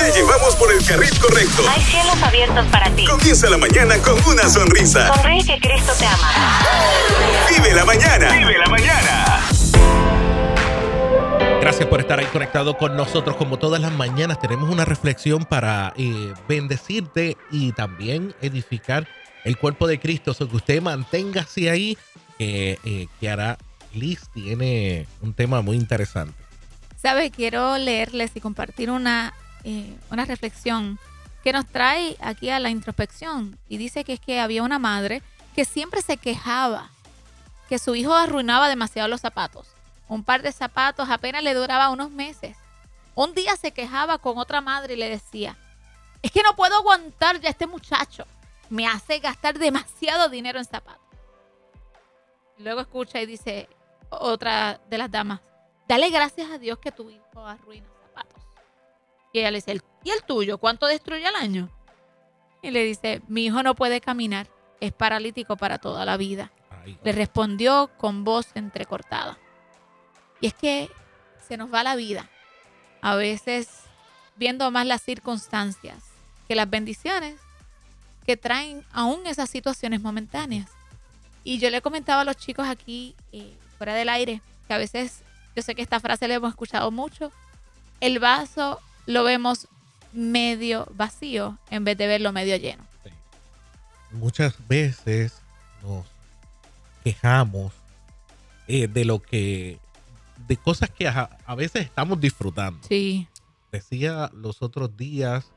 Te 0.00 0.12
llevamos 0.12 0.56
por 0.56 0.72
el 0.72 0.82
carril 0.82 1.10
correcto. 1.18 1.62
Hay 1.68 1.82
cielos 1.82 2.22
abiertos 2.22 2.66
para 2.68 2.88
ti. 2.96 3.04
Comienza 3.04 3.50
la 3.50 3.58
mañana 3.58 3.98
con 3.98 4.14
una 4.26 4.48
sonrisa. 4.48 5.14
Sonríe 5.14 5.44
que 5.44 5.60
Cristo 5.60 5.92
te 5.98 6.06
ama. 6.06 6.32
Vive 7.50 7.74
la 7.74 7.84
mañana. 7.84 8.32
Vive 8.32 8.56
la 8.56 8.66
mañana. 8.66 9.40
Gracias 11.60 11.86
por 11.86 12.00
estar 12.00 12.18
ahí 12.18 12.24
conectado 12.32 12.78
con 12.78 12.96
nosotros. 12.96 13.36
Como 13.36 13.58
todas 13.58 13.78
las 13.82 13.92
mañanas, 13.92 14.40
tenemos 14.40 14.70
una 14.70 14.86
reflexión 14.86 15.44
para 15.44 15.92
eh, 15.98 16.32
bendecirte 16.48 17.36
y 17.50 17.72
también 17.72 18.34
edificar 18.40 19.06
el 19.44 19.58
cuerpo 19.58 19.86
de 19.86 20.00
Cristo. 20.00 20.32
So 20.32 20.48
que 20.48 20.56
usted 20.56 20.80
manténgase 20.80 21.68
ahí, 21.68 21.98
que 22.38 22.78
eh, 22.84 23.06
Kiara 23.20 23.58
Liz 23.92 24.30
tiene 24.32 25.06
un 25.20 25.34
tema 25.34 25.60
muy 25.60 25.76
interesante. 25.76 26.32
Sabe, 26.96 27.30
quiero 27.30 27.76
leerles 27.76 28.30
y 28.34 28.40
compartir 28.40 28.90
una, 28.90 29.34
una 30.10 30.24
reflexión 30.24 30.98
que 31.42 31.52
nos 31.52 31.66
trae 31.66 32.16
aquí 32.20 32.50
a 32.50 32.60
la 32.60 32.70
introspección. 32.70 33.58
Y 33.68 33.78
dice 33.78 34.04
que 34.04 34.14
es 34.14 34.20
que 34.20 34.40
había 34.40 34.62
una 34.62 34.78
madre 34.78 35.22
que 35.54 35.64
siempre 35.64 36.02
se 36.02 36.16
quejaba 36.16 36.90
que 37.68 37.78
su 37.78 37.94
hijo 37.94 38.14
arruinaba 38.14 38.68
demasiado 38.68 39.08
los 39.08 39.20
zapatos. 39.20 39.68
Un 40.08 40.24
par 40.24 40.42
de 40.42 40.52
zapatos 40.52 41.08
apenas 41.08 41.42
le 41.42 41.54
duraba 41.54 41.90
unos 41.90 42.10
meses. 42.10 42.56
Un 43.14 43.32
día 43.34 43.56
se 43.56 43.72
quejaba 43.72 44.18
con 44.18 44.38
otra 44.38 44.60
madre 44.60 44.94
y 44.94 44.96
le 44.96 45.08
decía, 45.08 45.56
es 46.22 46.32
que 46.32 46.42
no 46.42 46.56
puedo 46.56 46.76
aguantar 46.76 47.40
ya 47.40 47.48
este 47.48 47.66
muchacho. 47.66 48.26
Me 48.68 48.86
hace 48.86 49.20
gastar 49.20 49.58
demasiado 49.58 50.28
dinero 50.28 50.58
en 50.58 50.64
zapatos. 50.64 51.00
Luego 52.58 52.80
escucha 52.80 53.20
y 53.20 53.26
dice 53.26 53.68
otra 54.10 54.80
de 54.88 54.98
las 54.98 55.10
damas, 55.10 55.40
dale 55.88 56.10
gracias 56.10 56.50
a 56.50 56.58
Dios 56.58 56.78
que 56.78 56.92
tu 56.92 57.08
hijo 57.08 57.46
arruina. 57.46 57.86
Y 59.32 59.40
ella 59.40 59.50
le 59.50 59.58
dice, 59.58 59.80
¿y 60.04 60.10
el 60.10 60.22
tuyo? 60.22 60.58
¿Cuánto 60.58 60.86
destruye 60.86 61.26
al 61.26 61.36
año? 61.36 61.68
Y 62.62 62.70
le 62.70 62.84
dice, 62.84 63.22
mi 63.28 63.46
hijo 63.46 63.62
no 63.62 63.74
puede 63.74 64.00
caminar, 64.00 64.48
es 64.80 64.92
paralítico 64.92 65.56
para 65.56 65.78
toda 65.78 66.04
la 66.04 66.16
vida. 66.16 66.50
Ay, 66.84 66.98
Le 67.02 67.12
respondió 67.12 67.90
con 67.96 68.24
voz 68.24 68.48
entrecortada. 68.54 69.38
Y 70.40 70.48
es 70.48 70.54
que 70.54 70.90
se 71.46 71.56
nos 71.56 71.72
va 71.72 71.82
la 71.82 71.96
vida, 71.96 72.28
a 73.02 73.14
veces 73.14 73.68
viendo 74.36 74.70
más 74.70 74.86
las 74.86 75.02
circunstancias 75.02 76.10
que 76.48 76.54
las 76.54 76.68
bendiciones 76.68 77.36
que 78.26 78.36
traen 78.36 78.84
aún 78.92 79.26
esas 79.26 79.50
situaciones 79.50 80.00
momentáneas. 80.00 80.68
Y 81.44 81.58
yo 81.58 81.70
le 81.70 81.82
comentaba 81.82 82.22
a 82.22 82.24
los 82.24 82.36
chicos 82.36 82.66
aquí, 82.68 83.14
eh, 83.32 83.56
fuera 83.78 83.94
del 83.94 84.08
aire, 84.08 84.40
que 84.66 84.74
a 84.74 84.78
veces, 84.78 85.22
yo 85.56 85.62
sé 85.62 85.74
que 85.74 85.82
esta 85.82 86.00
frase 86.00 86.28
la 86.28 86.34
hemos 86.34 86.50
escuchado 86.50 86.90
mucho, 86.90 87.32
el 88.00 88.18
vaso 88.18 88.80
lo 89.10 89.24
vemos 89.24 89.68
medio 90.12 90.86
vacío 90.94 91.58
en 91.70 91.84
vez 91.84 91.96
de 91.98 92.06
verlo 92.06 92.32
medio 92.32 92.56
lleno. 92.56 92.84
muchas 94.12 94.54
veces 94.66 95.40
nos 95.82 96.04
quejamos 97.04 97.72
eh, 98.66 98.88
de 98.88 99.04
lo 99.04 99.20
que, 99.20 99.78
de 100.48 100.56
cosas 100.56 100.90
que 100.90 101.06
a, 101.08 101.38
a 101.46 101.54
veces 101.54 101.82
estamos 101.84 102.20
disfrutando. 102.20 102.80
Sí, 102.88 103.26
Decía 103.72 104.30
los 104.34 104.62
otros 104.62 104.96
días, 104.96 105.52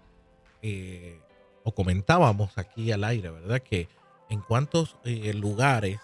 eh, 0.61 1.19
o 1.63 1.73
comentábamos 1.73 2.57
aquí 2.59 2.91
al 2.91 3.03
aire, 3.03 3.31
¿verdad? 3.31 3.59
Que 3.61 3.87
en 4.29 4.41
cuántos 4.41 4.97
eh, 5.03 5.33
lugares 5.33 5.99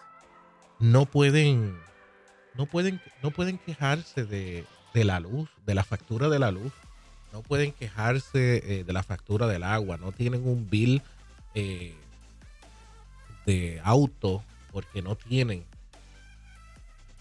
no 0.79 1.05
pueden, 1.05 1.77
no 2.55 2.65
pueden, 2.65 2.99
no 3.21 3.29
pueden 3.29 3.59
quejarse 3.59 4.25
de, 4.25 4.65
de 4.95 5.03
la 5.03 5.19
luz, 5.19 5.49
de 5.67 5.75
la 5.75 5.83
factura 5.83 6.29
de 6.29 6.39
la 6.39 6.49
luz. 6.49 6.73
No 7.31 7.41
pueden 7.41 7.71
quejarse 7.71 8.79
eh, 8.79 8.83
de 8.83 8.93
la 8.93 9.03
factura 9.03 9.47
del 9.47 9.63
agua. 9.63 9.97
No 9.97 10.11
tienen 10.11 10.47
un 10.47 10.69
bill 10.69 11.01
eh, 11.53 11.93
de 13.45 13.79
auto 13.83 14.43
porque 14.71 15.01
no 15.01 15.15
tienen. 15.15 15.63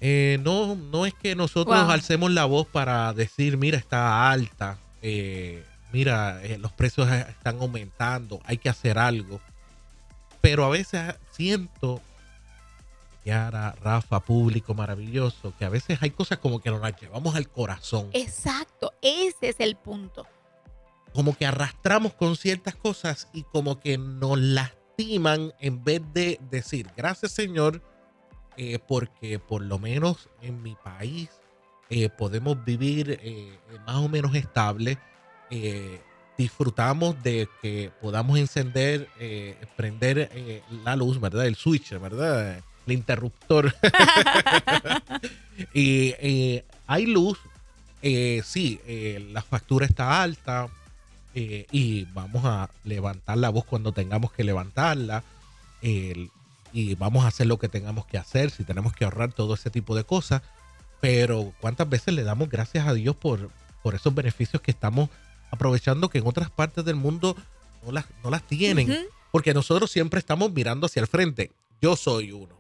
Eh, 0.01 0.39
no, 0.43 0.77
no 0.77 1.07
es 1.07 1.15
que 1.15 1.35
nosotros 1.35 1.77
Wow. 1.77 1.91
alcemos 1.91 2.31
la 2.31 2.45
voz 2.45 2.67
para 2.67 3.13
decir, 3.13 3.57
mira, 3.57 3.77
está 3.79 4.31
alta, 4.31 4.79
mira, 5.93 6.41
los 6.59 6.73
precios 6.73 7.11
están 7.11 7.59
aumentando, 7.61 8.41
hay 8.45 8.59
que 8.59 8.69
hacer 8.69 8.99
algo. 8.99 9.41
Pero 10.41 10.65
a 10.65 10.69
veces 10.69 11.15
siento, 11.33 12.01
Yara, 13.25 13.75
Rafa, 13.81 14.21
público 14.21 14.75
maravilloso, 14.75 15.53
que 15.59 15.65
a 15.65 15.69
veces 15.69 15.99
hay 16.01 16.11
cosas 16.11 16.39
como 16.39 16.61
que 16.61 16.71
nos 16.71 16.81
las 16.81 17.01
llevamos 17.01 17.35
al 17.35 17.49
corazón. 17.49 18.09
exacto, 18.13 18.93
ese 19.03 19.51
es 19.51 19.57
el 19.59 19.77
punto. 19.77 20.27
como 21.15 21.37
que 21.37 21.47
arrastramos 21.47 22.15
con 22.15 22.37
ciertas 22.37 22.77
cosas 22.77 23.29
y 23.33 23.43
como 23.45 23.81
que 23.81 23.99
nos 23.99 24.39
lastiman 24.39 25.53
en 25.59 25.83
vez 25.85 26.03
de 26.13 26.39
decir 26.51 26.91
gracias 26.97 27.33
Señor 27.33 27.83
eh, 28.61 28.81
porque 28.81 29.39
por 29.39 29.63
lo 29.63 29.79
menos 29.79 30.29
en 30.43 30.61
mi 30.65 30.75
país 30.75 31.31
eh, 31.91 32.09
podemos 32.09 32.65
vivir 32.65 33.21
eh, 33.23 33.57
más 33.87 33.97
o 33.97 34.09
menos 34.09 34.35
estable. 34.35 34.99
disfrutamos 36.37 37.21
de 37.23 37.49
que 37.63 37.91
podamos 38.01 38.39
encender, 38.39 39.09
prender 39.77 40.31
la 40.85 40.95
luz, 40.95 41.19
¿verdad? 41.21 41.47
El 41.47 41.57
switch, 41.57 41.99
¿verdad? 41.99 42.63
El 42.89 42.93
interruptor. 42.95 43.75
y 45.75 46.15
eh, 46.19 46.65
hay 46.87 47.05
luz. 47.07 47.39
eh, 48.01 48.43
sí, 48.45 48.81
eh, 48.87 49.29
la 49.33 49.43
factura 49.43 49.85
está 49.85 50.23
alta 50.23 50.69
eh, 51.35 51.67
y 51.71 52.05
vamos 52.15 52.45
a 52.45 52.71
levantar 52.85 53.37
la 53.37 53.51
voz 53.51 53.65
cuando 53.65 53.93
tengamos 53.93 54.33
que 54.33 54.43
levantarla. 54.43 55.23
y 55.83 56.95
vamos 56.95 57.25
a 57.25 57.29
hacer 57.29 57.47
lo 57.47 57.59
que 57.59 57.69
tengamos 57.69 58.07
que 58.07 58.19
hacer, 58.19 58.51
si 58.51 58.65
tenemos 58.65 58.93
que 58.93 59.05
ahorrar 59.05 59.33
todo 59.33 59.55
ese 59.55 59.71
tipo 59.71 59.95
de 59.95 60.05
cosas. 60.05 60.43
Pero 61.01 61.53
¿cuántas 61.61 61.89
veces 61.89 62.15
le 62.15 62.25
damos 62.25 62.49
gracias 62.49 62.87
a 62.87 62.95
Dios 62.95 63.15
por, 63.17 63.51
por 63.83 63.95
esos 63.95 64.15
beneficios 64.15 64.63
que 64.63 64.71
estamos 64.71 65.11
aprovechando 65.51 66.09
que 66.09 66.19
en 66.19 66.27
otras 66.27 66.51
partes 66.51 66.85
del 66.85 66.97
mundo 66.97 67.37
no 67.85 67.93
las, 67.93 68.07
no 68.25 68.31
las 68.31 68.43
tienen? 68.45 69.09
Porque 69.31 69.53
nosotros 69.53 69.91
siempre 69.91 70.21
estamos 70.21 70.53
mirando 70.53 70.87
hacia 70.87 71.01
el 71.01 71.07
frente. 71.07 71.53
Yo 71.83 71.97
soy 71.97 72.33
uno. 72.33 72.58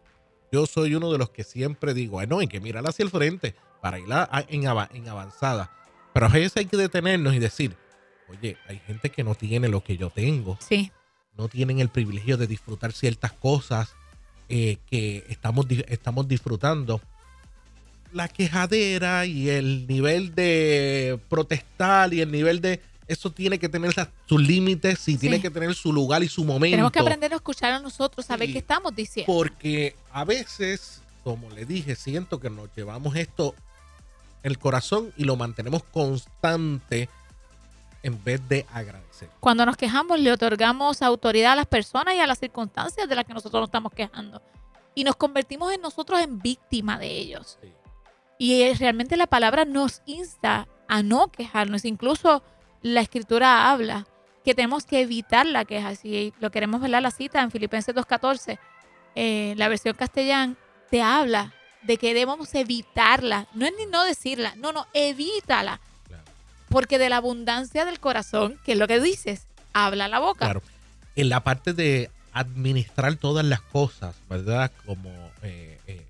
Yo 0.50 0.66
soy 0.66 0.94
uno 0.94 1.10
de 1.12 1.18
los 1.18 1.30
que 1.30 1.44
siempre 1.44 1.94
digo, 1.94 2.20
"Ay, 2.20 2.26
no, 2.26 2.38
hay 2.38 2.46
que 2.48 2.60
mirar 2.60 2.86
hacia 2.86 3.02
el 3.04 3.10
frente 3.10 3.54
para 3.80 3.98
ir 3.98 4.06
en, 4.48 4.62
ava- 4.64 4.88
en 4.92 5.08
avanzada. 5.08 5.70
Pero 6.12 6.26
a 6.26 6.28
veces 6.30 6.56
hay 6.56 6.66
que 6.66 6.76
detenernos 6.76 7.34
y 7.34 7.38
decir, 7.38 7.76
oye, 8.28 8.56
hay 8.66 8.78
gente 8.80 9.10
que 9.10 9.22
no 9.24 9.34
tiene 9.34 9.68
lo 9.68 9.82
que 9.84 9.96
yo 9.96 10.10
tengo 10.10 10.58
Sí, 10.60 10.90
no 11.36 11.48
tienen 11.48 11.78
el 11.78 11.88
privilegio 11.90 12.36
de 12.36 12.46
disfrutar 12.46 12.92
ciertas 12.92 13.32
cosas 13.32 13.94
eh, 14.48 14.78
que 14.90 15.24
estamos, 15.28 15.66
estamos 15.88 16.26
disfrutando. 16.26 17.00
La 18.12 18.26
quejadera 18.28 19.26
y 19.26 19.50
el 19.50 19.86
nivel 19.86 20.34
de 20.34 21.18
protestar 21.28 22.12
y 22.14 22.22
el 22.22 22.32
nivel 22.32 22.60
de... 22.62 22.80
Eso 23.08 23.30
tiene 23.32 23.58
que 23.58 23.68
tener 23.68 23.92
sus 24.26 24.40
límites 24.40 25.08
y 25.08 25.16
tiene 25.16 25.36
Sí. 25.36 25.42
que 25.42 25.50
tener 25.50 25.74
su 25.74 25.92
lugar 25.92 26.22
y 26.22 26.28
su 26.28 26.44
momento. 26.44 26.74
tenemos 26.74 26.92
que 26.92 26.98
aprender 27.00 27.32
a 27.32 27.36
escuchar 27.36 27.72
a 27.72 27.80
nosotros, 27.80 28.26
saber 28.26 28.48
Sí. 28.48 28.52
qué 28.52 28.58
estamos 28.58 28.94
diciendo. 28.94 29.32
Porque 29.32 29.96
a 30.12 30.24
veces, 30.24 31.00
como 31.24 31.48
le 31.50 31.64
dije, 31.64 31.96
siento 31.96 32.38
que 32.38 32.50
nos 32.50 32.68
llevamos 32.76 33.16
esto 33.16 33.54
en 34.42 34.52
el 34.52 34.58
corazón 34.58 35.12
y 35.16 35.24
lo 35.24 35.36
mantenemos 35.36 35.82
constante 35.84 37.08
en 38.02 38.22
vez 38.22 38.46
de 38.48 38.64
agradecer. 38.72 39.28
Cuando 39.40 39.64
nos 39.66 39.76
quejamos, 39.76 40.20
le 40.20 40.30
otorgamos 40.30 41.02
autoridad 41.02 41.52
a 41.52 41.56
las 41.56 41.66
personas 41.66 42.14
y 42.14 42.20
a 42.20 42.26
las 42.26 42.38
circunstancias 42.38 43.08
de 43.08 43.14
las 43.14 43.24
que 43.24 43.34
nosotros 43.34 43.60
nos 43.60 43.68
estamos 43.68 43.92
quejando. 43.92 44.40
Y 44.94 45.04
nos 45.04 45.16
convertimos 45.16 45.72
en 45.72 45.80
nosotros 45.80 46.20
en 46.20 46.38
víctima 46.38 46.98
de 46.98 47.08
ellos. 47.10 47.58
Sí. 47.62 47.72
Y 48.38 48.62
eh, 48.62 48.74
realmente 48.78 49.16
la 49.16 49.26
palabra 49.26 49.64
nos 49.64 50.02
insta 50.06 50.68
a 50.86 51.02
no 51.02 51.28
quejarnos. 51.28 51.84
Incluso 51.84 52.42
la 52.82 53.00
escritura 53.00 53.70
habla 53.70 54.06
que 54.44 54.54
tenemos 54.54 54.84
que 54.84 55.00
evitar 55.00 55.46
la 55.46 55.64
queja. 55.64 55.94
Si 55.94 56.32
lo 56.40 56.50
queremos 56.50 56.80
ver 56.80 56.90
la 56.90 57.10
cita 57.10 57.42
en 57.42 57.50
Filipenses 57.50 57.94
2.14, 57.94 58.58
eh, 59.14 59.54
la 59.56 59.68
versión 59.68 59.94
castellana 59.94 60.56
te 60.90 61.02
habla 61.02 61.52
de 61.82 61.96
que 61.96 62.14
debemos 62.14 62.54
evitarla. 62.54 63.46
No 63.54 63.66
es 63.66 63.72
ni 63.78 63.86
no 63.86 64.04
decirla, 64.04 64.54
no, 64.56 64.72
no, 64.72 64.86
evítala. 64.94 65.80
Claro. 66.06 66.24
Porque 66.68 66.98
de 66.98 67.08
la 67.08 67.18
abundancia 67.18 67.84
del 67.84 68.00
corazón, 68.00 68.58
que 68.64 68.72
es 68.72 68.78
lo 68.78 68.88
que 68.88 69.00
dices, 69.00 69.46
habla 69.72 70.08
la 70.08 70.18
boca. 70.18 70.46
Claro. 70.46 70.62
En 71.16 71.28
la 71.28 71.42
parte 71.42 71.72
de 71.72 72.10
administrar 72.32 73.16
todas 73.16 73.44
las 73.44 73.60
cosas, 73.60 74.14
¿verdad? 74.28 74.70
Como, 74.86 75.10
eh, 75.42 75.78
eh, 75.86 76.06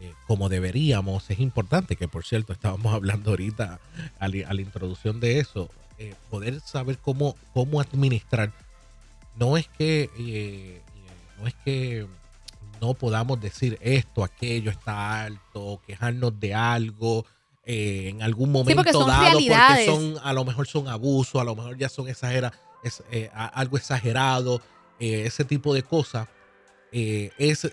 eh, 0.00 0.12
como 0.26 0.48
deberíamos, 0.48 1.28
es 1.30 1.40
importante, 1.40 1.96
que 1.96 2.08
por 2.08 2.24
cierto 2.24 2.52
estábamos 2.52 2.92
hablando 2.94 3.30
ahorita 3.30 3.78
a 4.18 4.28
la 4.28 4.60
introducción 4.60 5.20
de 5.20 5.38
eso, 5.40 5.70
eh, 5.98 6.14
poder 6.30 6.60
saber 6.60 6.98
cómo, 6.98 7.36
cómo 7.52 7.80
administrar. 7.80 8.52
No 9.36 9.56
es 9.56 9.68
que, 9.68 10.10
eh, 10.18 10.82
no 11.40 11.46
es 11.46 11.54
que 11.64 12.06
no 12.80 12.94
podamos 12.94 13.40
decir 13.40 13.78
esto, 13.80 14.24
aquello 14.24 14.70
está 14.70 15.24
alto, 15.24 15.80
quejarnos 15.86 16.38
de 16.38 16.54
algo, 16.54 17.24
eh, 17.64 18.08
en 18.08 18.22
algún 18.22 18.50
porque 18.52 18.74
momento 18.74 18.92
son 18.98 19.08
dado, 19.08 19.22
realidades. 19.22 19.88
porque 19.90 20.14
son, 20.14 20.26
a 20.26 20.32
lo 20.32 20.44
mejor 20.44 20.66
son 20.66 20.88
abusos, 20.88 21.40
a 21.40 21.44
lo 21.44 21.54
mejor 21.54 21.76
ya 21.76 21.88
son 21.88 22.08
exagera, 22.08 22.50
es, 22.82 23.02
eh, 23.10 23.30
algo 23.34 23.76
exagerado, 23.76 24.62
eh, 24.98 25.24
ese 25.26 25.44
tipo 25.44 25.74
de 25.74 25.82
cosas, 25.82 26.28
eh, 26.92 27.30
es 27.36 27.70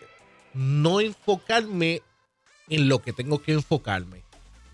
no 0.53 0.99
enfocarme 0.99 2.01
en 2.67 2.89
lo 2.89 3.01
que 3.01 3.13
tengo 3.13 3.41
que 3.41 3.53
enfocarme. 3.53 4.24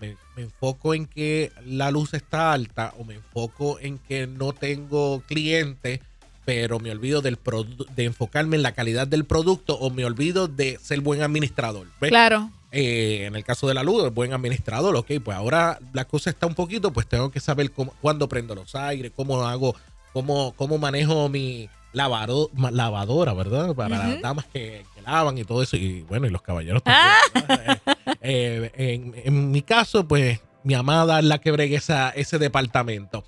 Me, 0.02 0.16
me 0.36 0.42
enfoco 0.42 0.94
en 0.94 1.06
que 1.06 1.52
la 1.64 1.90
luz 1.90 2.12
está 2.12 2.52
alta 2.52 2.92
o 2.98 3.04
me 3.04 3.14
enfoco 3.14 3.78
en 3.80 3.98
que 3.98 4.26
no 4.26 4.52
tengo 4.52 5.22
clientes, 5.26 6.00
pero 6.44 6.80
me 6.80 6.90
olvido 6.90 7.22
del 7.22 7.38
de 7.94 8.04
enfocarme 8.04 8.56
en 8.56 8.62
la 8.62 8.72
calidad 8.72 9.06
del 9.06 9.24
producto 9.24 9.76
o 9.76 9.90
me 9.90 10.04
olvido 10.04 10.48
de 10.48 10.78
ser 10.82 11.00
buen 11.00 11.22
administrador. 11.22 11.86
¿ves? 12.00 12.10
Claro. 12.10 12.50
Eh, 12.72 13.26
en 13.26 13.36
el 13.36 13.44
caso 13.44 13.68
de 13.68 13.74
la 13.74 13.82
luz, 13.82 14.02
el 14.02 14.10
buen 14.10 14.32
administrador, 14.32 14.96
ok, 14.96 15.12
pues 15.22 15.36
ahora 15.36 15.78
la 15.92 16.06
cosa 16.06 16.30
está 16.30 16.46
un 16.46 16.54
poquito, 16.54 16.92
pues 16.92 17.06
tengo 17.06 17.30
que 17.30 17.38
saber 17.38 17.70
cómo, 17.70 17.94
cuándo 18.00 18.28
prendo 18.28 18.54
los 18.54 18.74
aires, 18.74 19.12
cómo 19.14 19.46
hago, 19.46 19.76
cómo, 20.12 20.54
cómo 20.56 20.78
manejo 20.78 21.28
mi 21.28 21.68
lavado, 21.92 22.50
lavadora, 22.70 23.32
¿verdad? 23.34 23.74
Para 23.74 23.98
las 23.98 24.20
damas 24.20 24.46
que, 24.46 24.84
que 24.94 25.02
lavan 25.02 25.38
y 25.38 25.44
todo 25.44 25.62
eso, 25.62 25.76
y 25.76 26.02
bueno, 26.02 26.26
y 26.26 26.30
los 26.30 26.42
caballeros 26.42 26.82
también. 26.82 27.06
¿verdad? 27.34 27.82
Eh, 28.24 28.70
eh, 28.74 28.94
en, 28.94 29.14
en 29.24 29.50
mi 29.50 29.62
caso, 29.62 30.06
pues 30.06 30.40
mi 30.62 30.74
amada 30.74 31.18
es 31.18 31.24
la 31.24 31.38
que 31.38 31.50
bregue 31.50 31.76
esa, 31.76 32.10
ese 32.10 32.38
departamento. 32.38 33.24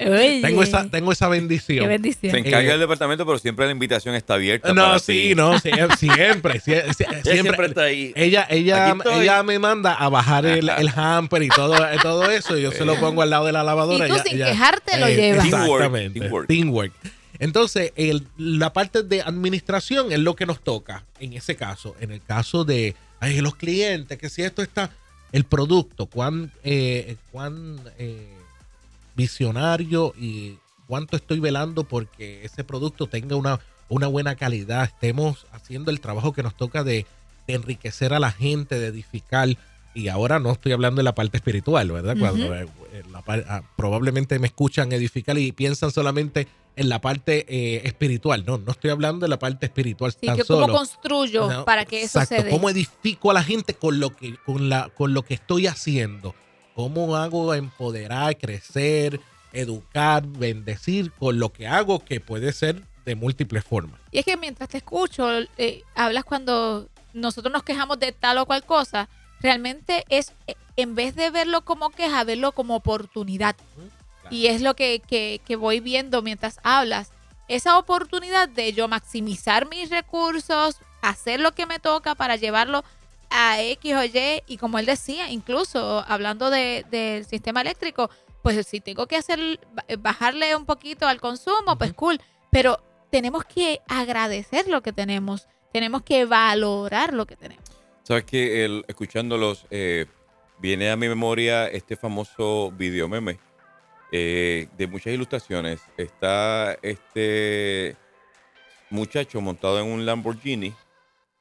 Oye, 0.00 0.40
Tengo 0.42 0.62
esa, 0.62 0.88
tengo 0.88 1.12
esa 1.12 1.26
Qué 1.26 1.30
bendición. 1.32 2.30
Se 2.32 2.38
encarga 2.38 2.60
Eh, 2.60 2.66
del 2.68 2.80
departamento, 2.80 3.26
pero 3.26 3.38
siempre 3.38 3.66
la 3.66 3.72
invitación 3.72 4.14
está 4.14 4.34
abierta. 4.34 4.72
No, 4.72 4.82
para 4.84 4.98
sí, 4.98 5.28
ti. 5.30 5.34
no, 5.34 5.58
sí, 5.58 5.70
siempre, 5.98 6.60
siempre, 6.60 6.94
siempre 7.22 7.66
está 7.66 7.82
ahí. 7.82 8.12
Ella, 8.16 8.46
ella, 8.48 8.96
ella 9.14 9.42
me 9.42 9.58
manda 9.58 9.92
a 9.94 10.08
bajar 10.08 10.46
el, 10.46 10.68
el 10.68 10.88
hamper 10.94 11.42
y 11.42 11.48
todo, 11.48 11.76
todo 12.02 12.30
eso. 12.30 12.56
Y 12.56 12.62
yo 12.62 12.72
se 12.72 12.84
lo 12.84 12.98
pongo 12.98 13.22
al 13.22 13.30
lado 13.30 13.44
de 13.46 13.52
la 13.52 13.62
lavadora. 13.62 14.06
Y 14.06 14.08
tú 14.08 14.14
ella- 14.14 14.24
sin 14.24 14.36
ella- 14.36 14.46
quejarte 14.50 14.98
lo 14.98 15.06
eh, 15.06 15.16
llevas. 15.16 15.44
Exactamente. 15.46 16.20
Teamwork, 16.20 16.48
Teamwork. 16.48 16.92
Entonces, 17.38 17.92
el- 17.96 18.26
la 18.38 18.72
parte 18.72 19.02
de 19.02 19.22
administración 19.22 20.12
es 20.12 20.18
lo 20.18 20.34
que 20.36 20.46
nos 20.46 20.60
toca 20.62 21.04
en 21.20 21.34
ese 21.34 21.56
caso. 21.56 21.94
En 22.00 22.10
el 22.12 22.22
caso 22.22 22.64
de 22.64 22.94
ay, 23.20 23.40
los 23.42 23.54
clientes, 23.54 24.16
que 24.18 24.30
si 24.30 24.42
esto 24.42 24.62
está, 24.62 24.90
el 25.32 25.44
producto, 25.44 26.06
cuán, 26.06 26.50
eh, 26.64 27.16
cuán 27.30 27.78
eh, 27.98 28.26
visionario 29.20 30.14
y 30.18 30.58
cuánto 30.86 31.16
estoy 31.16 31.40
velando 31.40 31.84
porque 31.84 32.42
ese 32.42 32.64
producto 32.64 33.06
tenga 33.06 33.36
una, 33.36 33.60
una 33.88 34.06
buena 34.06 34.34
calidad, 34.34 34.84
estemos 34.84 35.46
haciendo 35.52 35.90
el 35.90 36.00
trabajo 36.00 36.32
que 36.32 36.42
nos 36.42 36.56
toca 36.56 36.82
de, 36.84 37.04
de 37.46 37.54
enriquecer 37.54 38.14
a 38.14 38.18
la 38.18 38.32
gente, 38.32 38.78
de 38.78 38.86
edificar. 38.86 39.48
Y 39.92 40.08
ahora 40.08 40.38
no 40.38 40.52
estoy 40.52 40.72
hablando 40.72 41.00
de 41.00 41.04
la 41.04 41.14
parte 41.14 41.36
espiritual, 41.36 41.90
¿verdad? 41.90 42.16
Cuando 42.18 42.54
eh, 42.54 42.66
eh, 42.92 43.02
la 43.12 43.22
ah, 43.48 43.62
probablemente 43.76 44.38
me 44.38 44.46
escuchan 44.46 44.90
edificar 44.92 45.36
y 45.36 45.52
piensan 45.52 45.90
solamente 45.90 46.46
en 46.76 46.88
la 46.88 47.00
parte 47.00 47.44
eh, 47.48 47.82
espiritual. 47.84 48.44
No, 48.46 48.56
no 48.56 48.72
estoy 48.72 48.90
hablando 48.90 49.26
de 49.26 49.28
la 49.28 49.38
parte 49.38 49.66
espiritual 49.66 50.12
Sí, 50.12 50.26
tan 50.26 50.36
que 50.36 50.44
solo. 50.44 50.66
cómo 50.66 50.78
construyo 50.78 51.50
No, 51.50 51.64
para 51.64 51.84
que 51.84 52.02
eso 52.02 52.24
se 52.24 52.42
dé. 52.44 52.50
¿Cómo 52.50 52.70
edifico 52.70 53.30
a 53.32 53.34
la 53.34 53.42
gente 53.42 53.74
con 53.74 54.00
lo 54.00 54.16
que, 54.16 54.36
con 54.46 54.68
la, 54.70 54.88
con 54.96 55.12
lo 55.12 55.22
que 55.24 55.34
estoy 55.34 55.66
haciendo? 55.66 56.34
¿Cómo 56.80 57.14
hago 57.14 57.52
empoderar, 57.52 58.38
crecer, 58.38 59.20
educar, 59.52 60.26
bendecir 60.26 61.12
con 61.12 61.38
lo 61.38 61.52
que 61.52 61.66
hago 61.68 62.02
que 62.02 62.20
puede 62.20 62.54
ser 62.54 62.82
de 63.04 63.14
múltiples 63.16 63.64
formas? 63.64 64.00
Y 64.10 64.18
es 64.20 64.24
que 64.24 64.38
mientras 64.38 64.70
te 64.70 64.78
escucho, 64.78 65.28
eh, 65.58 65.82
hablas 65.94 66.24
cuando 66.24 66.88
nosotros 67.12 67.52
nos 67.52 67.64
quejamos 67.64 67.98
de 68.00 68.12
tal 68.12 68.38
o 68.38 68.46
cual 68.46 68.64
cosa, 68.64 69.10
realmente 69.40 70.06
es, 70.08 70.32
eh, 70.46 70.54
en 70.76 70.94
vez 70.94 71.14
de 71.16 71.28
verlo 71.28 71.66
como 71.66 71.90
queja, 71.90 72.24
verlo 72.24 72.52
como 72.52 72.76
oportunidad. 72.76 73.56
Y 74.30 74.46
es 74.46 74.62
lo 74.62 74.74
que, 74.74 75.02
que- 75.06 75.42
que 75.44 75.56
voy 75.56 75.80
viendo 75.80 76.22
mientras 76.22 76.60
hablas. 76.62 77.10
Esa 77.48 77.76
oportunidad 77.76 78.48
de 78.48 78.72
yo 78.72 78.88
maximizar 78.88 79.68
mis 79.68 79.90
recursos, 79.90 80.76
hacer 81.02 81.40
lo 81.40 81.52
que 81.52 81.66
me 81.66 81.78
toca 81.78 82.14
para 82.14 82.36
llevarlo 82.36 82.84
a 83.30 83.60
X 83.62 83.94
o 83.94 84.04
Y. 84.04 84.42
Y 84.46 84.56
como 84.58 84.78
él 84.78 84.86
decía, 84.86 85.30
incluso 85.30 86.04
hablando 86.08 86.50
de- 86.50 86.84
del 86.90 87.24
sistema 87.24 87.60
eléctrico, 87.60 88.10
pues 88.42 88.66
si 88.66 88.80
tengo 88.80 89.06
que 89.06 89.16
hacer 89.16 89.60
bajarle 89.98 90.56
un 90.56 90.64
poquito 90.66 91.06
al 91.06 91.20
consumo, 91.20 91.76
pues 91.78 91.92
cool. 91.94 92.20
Pero 92.50 92.82
tenemos 93.10 93.44
que 93.44 93.80
agradecer 93.88 94.66
lo 94.68 94.82
que 94.82 94.92
tenemos. 94.92 95.46
Tenemos 95.72 96.02
que 96.02 96.24
valorar 96.24 97.12
lo 97.14 97.26
que 97.26 97.36
tenemos. 97.36 97.64
Sabes 98.02 98.24
que 98.24 98.64
el- 98.64 98.84
escuchándolos 98.88 99.66
eh, 99.70 100.06
viene 100.58 100.90
a 100.90 100.96
mi 100.96 101.08
memoria 101.08 101.68
este 101.68 101.96
famoso 101.96 102.72
video 102.72 103.08
meme 103.08 103.38
eh, 104.12 104.66
de 104.76 104.86
muchas 104.88 105.12
ilustraciones. 105.12 105.80
Está 105.96 106.76
este 106.82 107.94
muchacho 108.90 109.40
montado 109.40 109.78
en 109.80 109.86
un 109.86 110.04
Lamborghini 110.04 110.74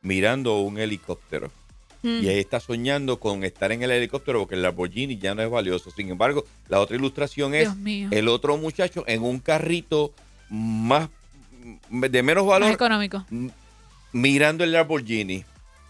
mirando 0.02 0.60
un 0.60 0.78
helicóptero. 0.78 1.52
Mm. 2.02 2.24
Y 2.24 2.30
ahí 2.30 2.40
está 2.40 2.60
soñando 2.60 3.20
con 3.20 3.44
estar 3.44 3.72
en 3.72 3.84
el 3.84 3.92
helicóptero 3.92 4.40
porque 4.40 4.56
el 4.56 4.62
Lamborghini 4.62 5.18
ya 5.18 5.36
no 5.36 5.42
es 5.42 5.50
valioso. 5.50 5.92
Sin 5.92 6.10
embargo, 6.10 6.46
la 6.70 6.80
otra 6.80 6.96
ilustración 6.96 7.54
es 7.54 7.70
el 8.12 8.28
otro 8.28 8.58
muchacho 8.58 9.04
en 9.08 9.24
un 9.24 9.40
carrito 9.40 10.14
más 10.50 11.10
de 11.90 12.24
menos 12.24 12.46
Más 12.46 12.52
valor 12.52 12.72
económico. 12.72 13.26
mirando 14.12 14.64
el 14.64 14.72
Lamborghini. 14.72 15.44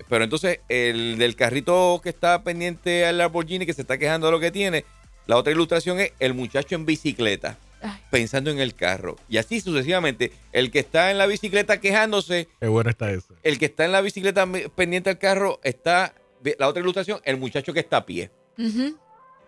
Pero 0.08 0.24
entonces 0.24 0.60
el 0.70 1.18
del 1.18 1.36
carrito 1.36 2.00
que 2.02 2.10
está 2.10 2.42
pendiente 2.44 3.06
al 3.06 3.18
Lamborghini 3.20 3.66
que 3.66 3.74
se 3.74 3.82
está 3.82 3.98
quejando 3.98 4.28
de 4.28 4.32
lo 4.32 4.40
que 4.40 4.52
tiene, 4.52 4.86
la 5.28 5.38
otra 5.38 5.54
ilustración 5.54 6.00
es 6.00 6.14
el 6.20 6.34
muchacho 6.34 6.76
en 6.76 6.86
bicicleta 6.86 7.58
Ay. 7.82 8.00
pensando 8.12 8.52
en 8.52 8.60
el 8.60 8.76
carro. 8.76 9.16
Y 9.30 9.38
así 9.38 9.62
sucesivamente, 9.62 10.32
el 10.52 10.72
que 10.72 10.80
está 10.80 11.12
en 11.12 11.18
la 11.18 11.26
bicicleta 11.28 11.80
quejándose, 11.80 12.48
Qué 12.60 12.68
bueno 12.68 12.90
está 12.90 13.12
eso. 13.12 13.36
el 13.44 13.58
que 13.60 13.66
está 13.66 13.86
en 13.86 13.92
la 13.92 14.02
bicicleta 14.02 14.46
pendiente 14.76 15.10
al 15.10 15.18
carro 15.18 15.60
está 15.64 16.14
la 16.58 16.68
otra 16.68 16.82
ilustración, 16.82 17.20
el 17.26 17.38
muchacho 17.38 17.74
que 17.74 17.80
está 17.82 17.98
a 17.98 18.06
pie. 18.06 18.32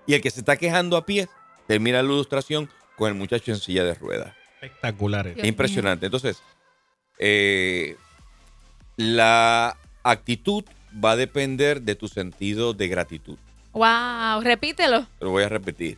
Y 0.07 0.13
el 0.13 0.21
que 0.21 0.29
se 0.29 0.39
está 0.39 0.55
quejando 0.57 0.97
a 0.97 1.05
pie 1.05 1.27
termina 1.67 2.01
la 2.01 2.09
ilustración 2.09 2.69
con 2.97 3.09
el 3.09 3.15
muchacho 3.15 3.51
en 3.51 3.57
silla 3.57 3.83
de 3.83 3.93
ruedas. 3.95 4.33
Espectacular 4.61 5.27
eso. 5.27 5.35
Dios 5.35 5.47
Impresionante. 5.47 6.05
Entonces, 6.05 6.41
eh, 7.17 7.95
la 8.97 9.77
actitud 10.03 10.63
va 11.03 11.11
a 11.11 11.15
depender 11.15 11.81
de 11.81 11.95
tu 11.95 12.07
sentido 12.07 12.73
de 12.73 12.87
gratitud. 12.87 13.37
Wow, 13.73 14.41
repítelo. 14.41 15.07
Lo 15.19 15.29
voy 15.31 15.43
a 15.43 15.49
repetir. 15.49 15.97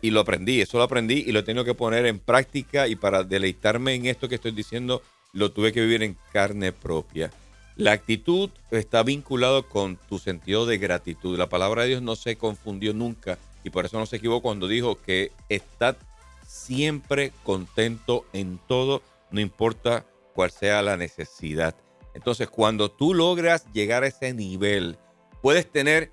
Y 0.00 0.10
lo 0.10 0.20
aprendí, 0.20 0.60
eso 0.60 0.78
lo 0.78 0.84
aprendí 0.84 1.24
y 1.26 1.32
lo 1.32 1.40
he 1.40 1.42
tenido 1.42 1.64
que 1.64 1.74
poner 1.74 2.06
en 2.06 2.20
práctica 2.20 2.86
y 2.86 2.94
para 2.94 3.24
deleitarme 3.24 3.94
en 3.94 4.06
esto 4.06 4.28
que 4.28 4.36
estoy 4.36 4.52
diciendo, 4.52 5.02
lo 5.32 5.50
tuve 5.50 5.72
que 5.72 5.80
vivir 5.80 6.04
en 6.04 6.16
carne 6.32 6.72
propia. 6.72 7.32
La 7.76 7.92
actitud 7.92 8.50
está 8.70 9.02
vinculado 9.02 9.68
con 9.68 9.96
tu 9.96 10.18
sentido 10.18 10.66
de 10.66 10.78
gratitud. 10.78 11.36
La 11.36 11.48
palabra 11.48 11.82
de 11.82 11.88
Dios 11.88 12.02
no 12.02 12.14
se 12.16 12.36
confundió 12.36 12.94
nunca 12.94 13.38
y 13.64 13.70
por 13.70 13.84
eso 13.84 13.98
no 13.98 14.06
se 14.06 14.16
equivocó 14.16 14.42
cuando 14.42 14.68
dijo 14.68 15.00
que 15.02 15.32
estad 15.48 15.96
siempre 16.46 17.32
contento 17.42 18.26
en 18.32 18.60
todo, 18.68 19.02
no 19.30 19.40
importa 19.40 20.04
cuál 20.34 20.50
sea 20.50 20.82
la 20.82 20.96
necesidad. 20.96 21.74
Entonces, 22.14 22.48
cuando 22.48 22.90
tú 22.90 23.14
logras 23.14 23.64
llegar 23.72 24.04
a 24.04 24.08
ese 24.08 24.34
nivel, 24.34 24.98
puedes 25.40 25.70
tener 25.70 26.12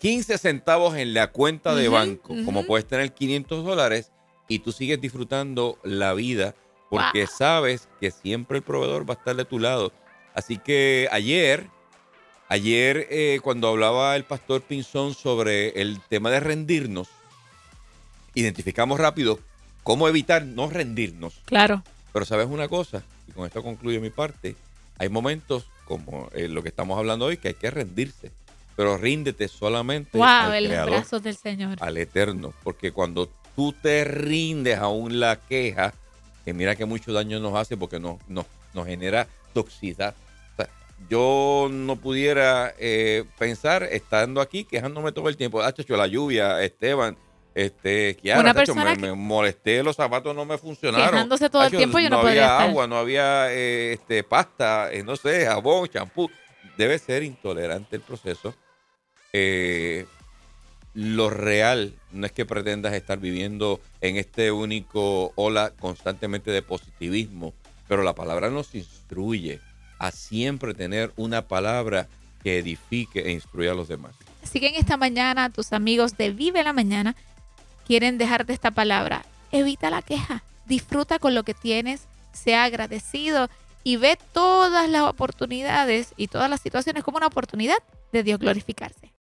15 0.00 0.38
centavos 0.38 0.96
en 0.96 1.12
la 1.14 1.28
cuenta 1.28 1.74
de 1.74 1.88
banco, 1.88 2.34
como 2.44 2.64
puedes 2.64 2.86
tener 2.86 3.12
500 3.12 3.64
dólares 3.64 4.10
y 4.46 4.60
tú 4.60 4.72
sigues 4.72 5.00
disfrutando 5.00 5.78
la 5.82 6.14
vida 6.14 6.54
porque 6.88 7.20
Wow. 7.26 7.28
sabes 7.36 7.88
que 8.00 8.10
siempre 8.10 8.58
el 8.58 8.62
proveedor 8.64 9.08
va 9.08 9.14
a 9.14 9.18
estar 9.18 9.36
de 9.36 9.44
tu 9.44 9.58
lado. 9.58 9.92
Así 10.34 10.56
que 10.56 11.08
ayer, 11.10 11.66
ayer 12.48 13.06
eh, 13.10 13.40
cuando 13.42 13.68
hablaba 13.68 14.14
el 14.16 14.24
pastor 14.24 14.62
Pinzón 14.62 15.14
sobre 15.14 15.80
el 15.82 16.00
tema 16.08 16.30
de 16.30 16.40
rendirnos, 16.40 17.08
identificamos 18.34 18.98
rápido 19.00 19.38
cómo 19.82 20.08
evitar 20.08 20.44
no 20.44 20.68
rendirnos. 20.70 21.40
Claro. 21.44 21.82
Pero 22.12 22.24
sabes 22.24 22.46
una 22.46 22.68
cosa, 22.68 23.02
y 23.26 23.32
con 23.32 23.46
esto 23.46 23.62
concluyo 23.62 24.00
mi 24.00 24.10
parte, 24.10 24.54
hay 24.98 25.08
momentos 25.08 25.66
como 25.84 26.30
eh, 26.34 26.48
lo 26.48 26.62
que 26.62 26.68
estamos 26.68 26.98
hablando 26.98 27.26
hoy 27.26 27.36
que 27.36 27.48
hay 27.48 27.54
que 27.54 27.70
rendirse, 27.70 28.30
pero 28.78 28.96
ríndete 28.96 29.48
solamente 29.48 30.16
Wow, 30.16 30.24
al 30.28 30.54
en 30.54 30.62
los 30.62 30.70
Creador, 30.70 30.90
brazos 30.92 31.20
del 31.24 31.36
Señor. 31.36 31.76
al 31.80 31.96
Eterno, 31.96 32.54
porque 32.62 32.92
cuando 32.92 33.28
tú 33.56 33.72
te 33.72 34.04
rindes 34.04 34.78
aún 34.78 35.18
la 35.18 35.34
queja, 35.40 35.92
que 36.44 36.54
mira 36.54 36.76
que 36.76 36.84
mucho 36.84 37.12
daño 37.12 37.40
nos 37.40 37.56
hace 37.56 37.76
porque 37.76 37.98
nos, 37.98 38.18
nos, 38.28 38.46
nos 38.74 38.86
genera 38.86 39.26
toxicidad. 39.52 40.14
O 40.52 40.56
sea, 40.56 40.68
yo 41.10 41.66
no 41.68 41.96
pudiera 41.96 42.72
eh, 42.78 43.24
pensar 43.36 43.82
estando 43.82 44.40
aquí 44.40 44.62
quejándome 44.62 45.10
todo 45.10 45.28
el 45.28 45.36
tiempo. 45.36 45.60
Ah, 45.60 45.72
chacho, 45.74 45.96
la 45.96 46.06
lluvia, 46.06 46.62
Esteban, 46.62 47.16
este, 47.56 48.14
Kiara, 48.14 48.38
Una 48.40 48.54
persona 48.54 48.84
me, 48.84 48.94
que- 48.94 49.02
me 49.02 49.12
molesté, 49.12 49.82
los 49.82 49.96
zapatos 49.96 50.36
no 50.36 50.44
me 50.44 50.56
funcionaron. 50.56 51.10
Quejándose 51.10 51.50
todo 51.50 51.64
el 51.64 51.70
tiempo, 51.72 51.98
yo 51.98 52.10
no 52.10 52.18
había 52.20 52.28
podría 52.28 52.42
estar. 52.44 52.68
agua, 52.70 52.86
no 52.86 52.96
había 52.96 53.52
eh, 53.52 53.94
este, 53.94 54.22
pasta, 54.22 54.92
eh, 54.92 55.02
no 55.02 55.16
sé, 55.16 55.46
jabón, 55.46 55.88
champú. 55.88 56.30
Debe 56.76 56.96
ser 57.00 57.24
intolerante 57.24 57.96
el 57.96 58.02
proceso. 58.02 58.54
Eh, 59.32 60.06
lo 60.94 61.30
real 61.30 61.94
no 62.12 62.26
es 62.26 62.32
que 62.32 62.46
pretendas 62.46 62.94
estar 62.94 63.18
viviendo 63.18 63.80
en 64.00 64.16
este 64.16 64.50
único 64.50 65.32
ola 65.36 65.70
constantemente 65.78 66.50
de 66.50 66.62
positivismo, 66.62 67.54
pero 67.86 68.02
la 68.02 68.14
palabra 68.14 68.50
nos 68.50 68.74
instruye 68.74 69.60
a 69.98 70.10
siempre 70.10 70.74
tener 70.74 71.12
una 71.16 71.46
palabra 71.46 72.08
que 72.42 72.58
edifique 72.58 73.20
e 73.20 73.32
instruya 73.32 73.72
a 73.72 73.74
los 73.74 73.88
demás. 73.88 74.14
Así 74.42 74.60
que 74.60 74.68
en 74.68 74.76
esta 74.76 74.96
mañana 74.96 75.50
tus 75.50 75.72
amigos 75.72 76.16
de 76.16 76.30
Vive 76.30 76.62
la 76.62 76.72
Mañana 76.72 77.14
quieren 77.86 78.18
dejarte 78.18 78.52
esta 78.52 78.70
palabra. 78.70 79.24
Evita 79.52 79.90
la 79.90 80.02
queja, 80.02 80.42
disfruta 80.66 81.18
con 81.18 81.34
lo 81.34 81.42
que 81.42 81.54
tienes, 81.54 82.02
sea 82.32 82.64
agradecido 82.64 83.48
y 83.84 83.96
ve 83.96 84.18
todas 84.32 84.88
las 84.88 85.02
oportunidades 85.02 86.12
y 86.16 86.28
todas 86.28 86.50
las 86.50 86.60
situaciones 86.60 87.04
como 87.04 87.16
una 87.16 87.26
oportunidad 87.26 87.78
de 88.12 88.22
Dios 88.22 88.38
glorificarse. 88.38 89.12